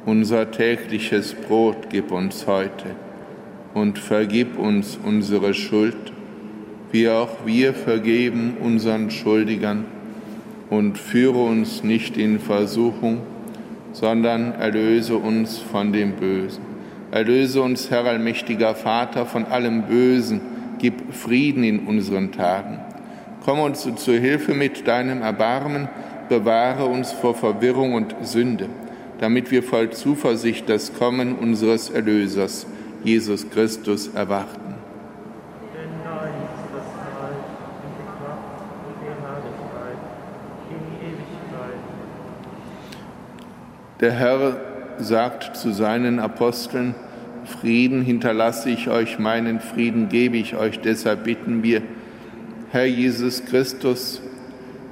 Unser 0.05 0.51
tägliches 0.51 1.33
Brot 1.33 1.88
gib 1.88 2.12
uns 2.12 2.47
heute 2.47 2.97
und 3.73 3.99
vergib 3.99 4.59
uns 4.59 4.99
unsere 5.03 5.55
Schuld, 5.55 6.12
wie 6.97 7.11
auch 7.11 7.45
wir 7.45 7.75
vergeben 7.75 8.57
unseren 8.59 9.11
Schuldigern. 9.11 9.85
Und 10.71 10.97
führe 10.97 11.45
uns 11.45 11.85
nicht 11.85 12.17
in 12.17 12.41
Versuchung, 12.41 13.21
sondern 13.93 14.53
erlöse 14.53 15.17
uns 15.17 15.59
von 15.59 15.93
dem 15.93 16.13
Bösen. 16.13 16.63
Erlöse 17.11 17.61
uns, 17.61 17.91
Herr 17.91 18.07
allmächtiger 18.07 18.75
Vater, 18.75 19.27
von 19.27 19.45
allem 19.45 19.83
Bösen, 19.83 20.41
gib 20.79 21.13
Frieden 21.13 21.65
in 21.65 21.81
unseren 21.81 22.33
Tagen. 22.33 22.79
Komm 23.45 23.61
uns 23.61 23.87
zu 23.97 24.13
Hilfe 24.19 24.55
mit 24.55 24.89
deinem 24.89 25.21
Erbarmen, 25.21 25.89
bewahre 26.31 26.87
uns 26.87 27.13
vor 27.13 27.35
Verwirrung 27.35 27.93
und 27.93 28.17
Sünde, 28.23 28.71
damit 29.21 29.51
wir 29.51 29.63
voll 29.63 29.91
Zuversicht 29.91 30.67
das 30.71 30.95
Kommen 30.95 31.37
unseres 31.37 31.91
Erlösers, 31.91 32.67
Jesus 33.05 33.51
Christus, 33.51 34.09
erwarten. 34.15 34.76
Der 44.01 44.13
Herr 44.13 44.57
sagt 44.99 45.57
zu 45.57 45.73
seinen 45.73 46.19
Aposteln, 46.19 46.95
Frieden 47.47 48.03
hinterlasse 48.03 48.69
ich 48.71 48.91
euch, 48.91 49.19
meinen 49.19 49.61
Frieden 49.61 50.09
gebe 50.09 50.37
ich 50.37 50.57
euch. 50.57 50.81
Deshalb 50.81 51.25
bitten 51.25 51.63
wir, 51.63 51.81
Herr 52.73 52.87
Jesus 52.87 53.45
Christus, 53.45 54.21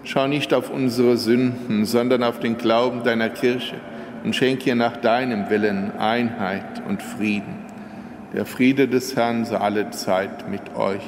schau 0.05 0.27
nicht 0.27 0.55
auf 0.55 0.71
unsere 0.71 1.17
Sünden, 1.17 1.85
sondern 1.85 2.23
auf 2.23 2.39
den 2.39 2.57
Glauben 2.57 3.03
deiner 3.03 3.29
Kirche 3.29 3.77
und 4.23 4.35
schenke 4.35 4.71
ihr 4.71 4.77
nach 4.77 4.97
deinem 4.97 5.51
Willen 5.51 5.93
Einheit 5.99 6.83
und 6.89 7.03
Frieden. 7.03 7.57
Der 8.33 8.47
Friede 8.47 8.89
des 8.89 9.17
Herrn 9.17 9.45
sei 9.45 9.57
alle 9.57 9.91
Zeit 9.91 10.49
mit 10.49 10.77
euch. 10.77 11.03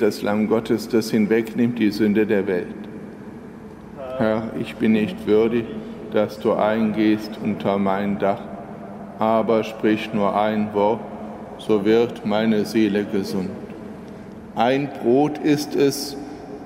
Das 0.00 0.22
Lamm 0.22 0.48
Gottes, 0.48 0.88
das 0.88 1.10
hinwegnimmt 1.10 1.78
die 1.78 1.90
Sünde 1.90 2.26
der 2.26 2.46
Welt. 2.46 2.88
Herr, 4.16 4.44
ich 4.58 4.76
bin 4.76 4.92
nicht 4.92 5.26
würdig, 5.26 5.66
dass 6.10 6.40
du 6.40 6.54
eingehst 6.54 7.32
unter 7.44 7.76
mein 7.76 8.18
Dach, 8.18 8.40
aber 9.18 9.62
sprich 9.62 10.14
nur 10.14 10.40
ein 10.40 10.72
Wort, 10.72 11.00
so 11.58 11.84
wird 11.84 12.24
meine 12.24 12.64
Seele 12.64 13.04
gesund. 13.04 13.50
Ein 14.54 14.88
Brot 15.02 15.36
ist 15.36 15.76
es, 15.76 16.16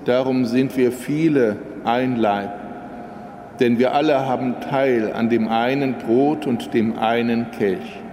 darum 0.05 0.45
sind 0.45 0.77
wir 0.77 0.93
viele 0.93 1.57
ein 1.83 2.15
Leib, 2.15 2.53
denn 3.59 3.81
wir 3.81 3.95
alle 3.95 4.29
haben 4.29 4.61
Teil 4.61 5.13
an 5.13 5.29
dem 5.29 5.49
einen 5.49 5.99
Brot 5.99 6.47
und 6.47 6.73
dem 6.73 6.97
einen 6.97 7.51
Kelch. 7.51 8.04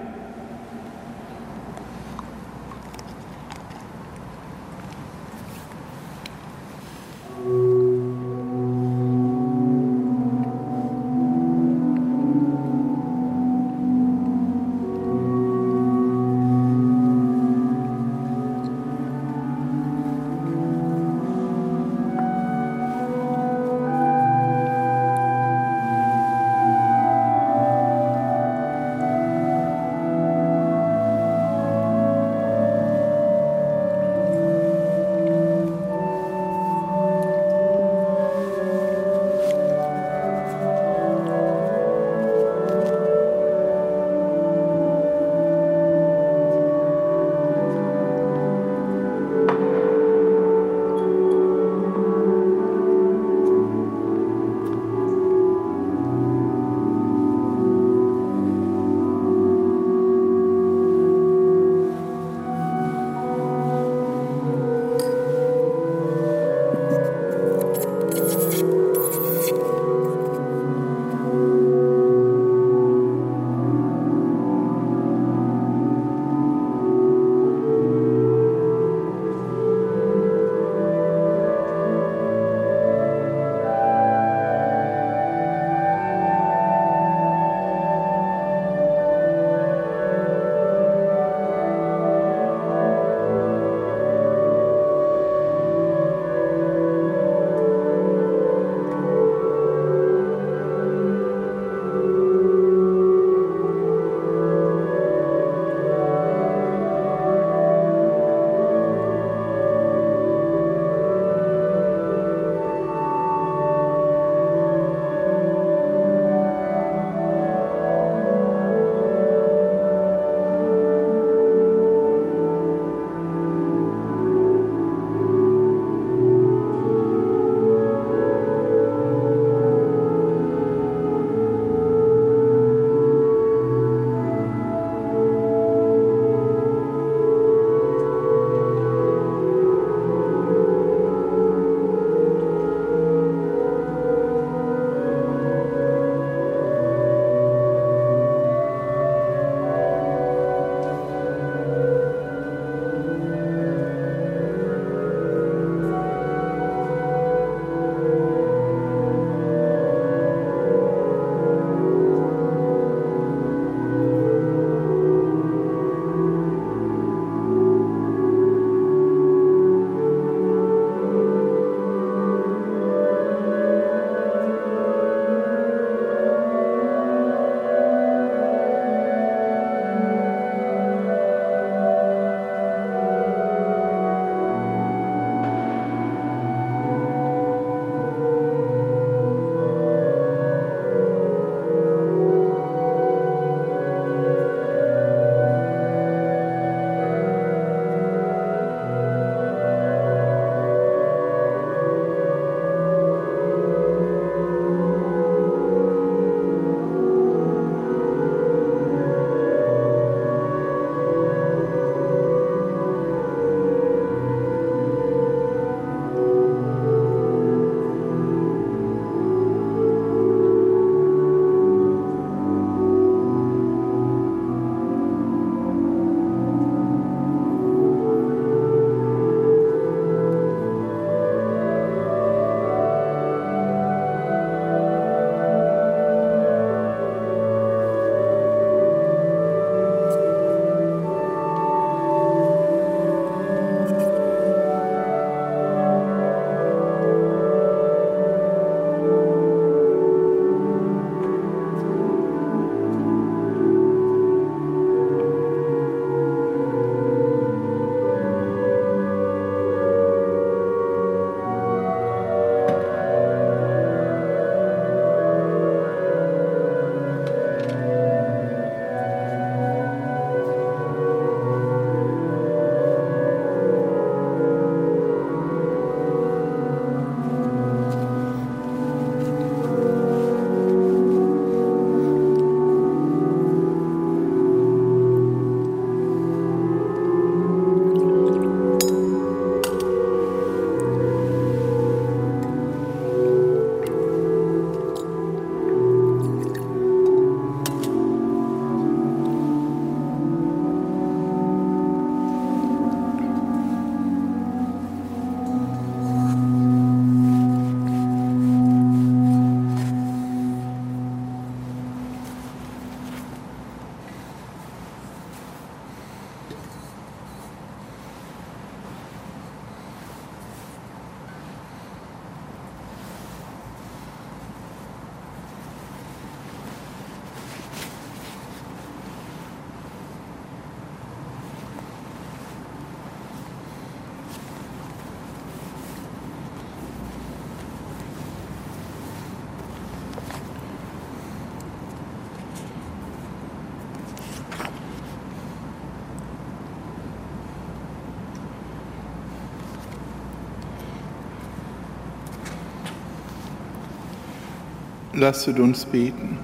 Lasset 355.21 355.59
uns 355.59 355.85
beten. 355.85 356.39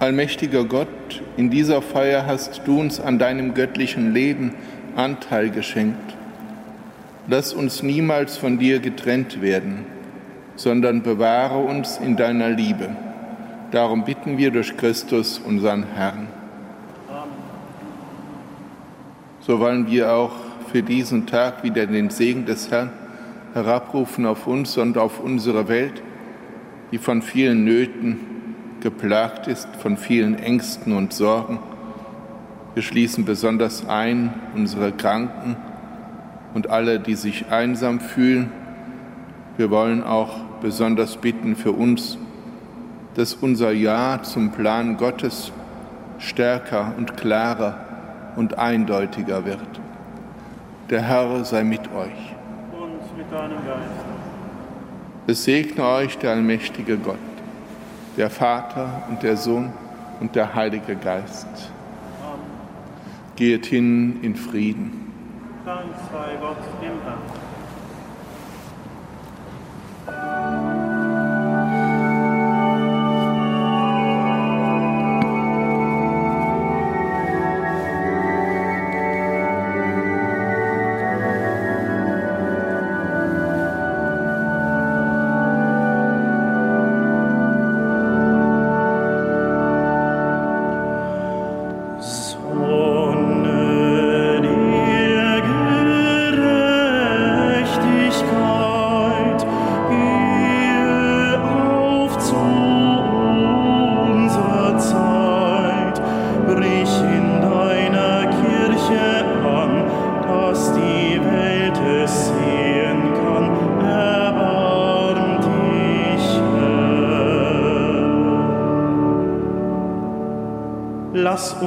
Allmächtiger 0.00 0.64
Gott, 0.64 0.88
in 1.36 1.50
dieser 1.50 1.80
Feier 1.80 2.26
hast 2.26 2.62
du 2.64 2.80
uns 2.80 2.98
an 2.98 3.20
deinem 3.20 3.54
göttlichen 3.54 4.12
Leben 4.12 4.52
Anteil 4.96 5.50
geschenkt. 5.50 6.16
Lass 7.28 7.54
uns 7.54 7.84
niemals 7.84 8.36
von 8.36 8.58
dir 8.58 8.80
getrennt 8.80 9.40
werden, 9.40 9.84
sondern 10.56 11.04
bewahre 11.04 11.58
uns 11.58 11.98
in 11.98 12.16
deiner 12.16 12.50
Liebe. 12.50 13.05
Darum 13.76 14.06
bitten 14.06 14.38
wir 14.38 14.52
durch 14.52 14.74
Christus, 14.78 15.38
unseren 15.38 15.82
Herrn. 15.82 16.28
So 19.40 19.60
wollen 19.60 19.90
wir 19.90 20.14
auch 20.14 20.32
für 20.72 20.82
diesen 20.82 21.26
Tag 21.26 21.62
wieder 21.62 21.86
den 21.86 22.08
Segen 22.08 22.46
des 22.46 22.70
Herrn 22.70 22.88
herabrufen 23.52 24.24
auf 24.24 24.46
uns 24.46 24.78
und 24.78 24.96
auf 24.96 25.20
unsere 25.20 25.68
Welt, 25.68 26.02
die 26.90 26.96
von 26.96 27.20
vielen 27.20 27.64
Nöten 27.64 28.16
geplagt 28.80 29.46
ist, 29.46 29.68
von 29.76 29.98
vielen 29.98 30.38
Ängsten 30.38 30.96
und 30.96 31.12
Sorgen. 31.12 31.58
Wir 32.72 32.82
schließen 32.82 33.26
besonders 33.26 33.86
ein 33.86 34.32
unsere 34.54 34.90
Kranken 34.92 35.54
und 36.54 36.70
alle, 36.70 36.98
die 36.98 37.14
sich 37.14 37.50
einsam 37.50 38.00
fühlen. 38.00 38.50
Wir 39.58 39.68
wollen 39.70 40.02
auch 40.02 40.40
besonders 40.62 41.18
bitten 41.18 41.56
für 41.56 41.72
uns, 41.72 42.16
dass 43.16 43.32
unser 43.32 43.72
Ja 43.72 44.22
zum 44.22 44.52
Plan 44.52 44.98
Gottes 44.98 45.50
stärker 46.18 46.92
und 46.98 47.16
klarer 47.16 47.80
und 48.36 48.58
eindeutiger 48.58 49.46
wird. 49.46 49.80
Der 50.90 51.00
Herr 51.00 51.42
sei 51.46 51.64
mit 51.64 51.80
euch. 51.80 52.34
Und 52.72 53.16
mit 53.16 53.32
deinem 53.32 53.56
Geist. 53.66 54.04
Es 55.26 55.44
segne 55.44 55.82
euch 55.82 56.18
der 56.18 56.32
allmächtige 56.32 56.98
Gott, 56.98 57.16
der 58.18 58.28
Vater 58.28 59.04
und 59.08 59.22
der 59.22 59.38
Sohn 59.38 59.72
und 60.20 60.36
der 60.36 60.54
Heilige 60.54 60.94
Geist. 60.94 61.48
Amen. 62.22 62.40
Geht 63.34 63.64
hin 63.64 64.18
in 64.22 64.36
Frieden. 64.36 65.12
Dank 65.64 65.86
sei 66.12 66.36
Gott 66.38 66.58
im 66.82 67.02
Herrn. 67.02 67.45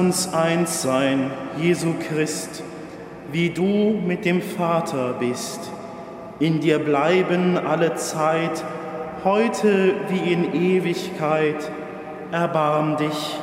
Uns 0.00 0.32
eins 0.32 0.80
sein, 0.80 1.30
Jesu 1.60 1.92
Christ, 2.08 2.62
wie 3.32 3.50
du 3.50 4.00
mit 4.06 4.24
dem 4.24 4.40
Vater 4.40 5.14
bist. 5.20 5.70
In 6.38 6.60
dir 6.60 6.78
bleiben 6.78 7.58
alle 7.58 7.94
Zeit, 7.96 8.64
heute 9.24 9.92
wie 10.08 10.32
in 10.32 10.54
Ewigkeit. 10.54 11.70
Erbarm 12.32 12.96
dich. 12.96 13.38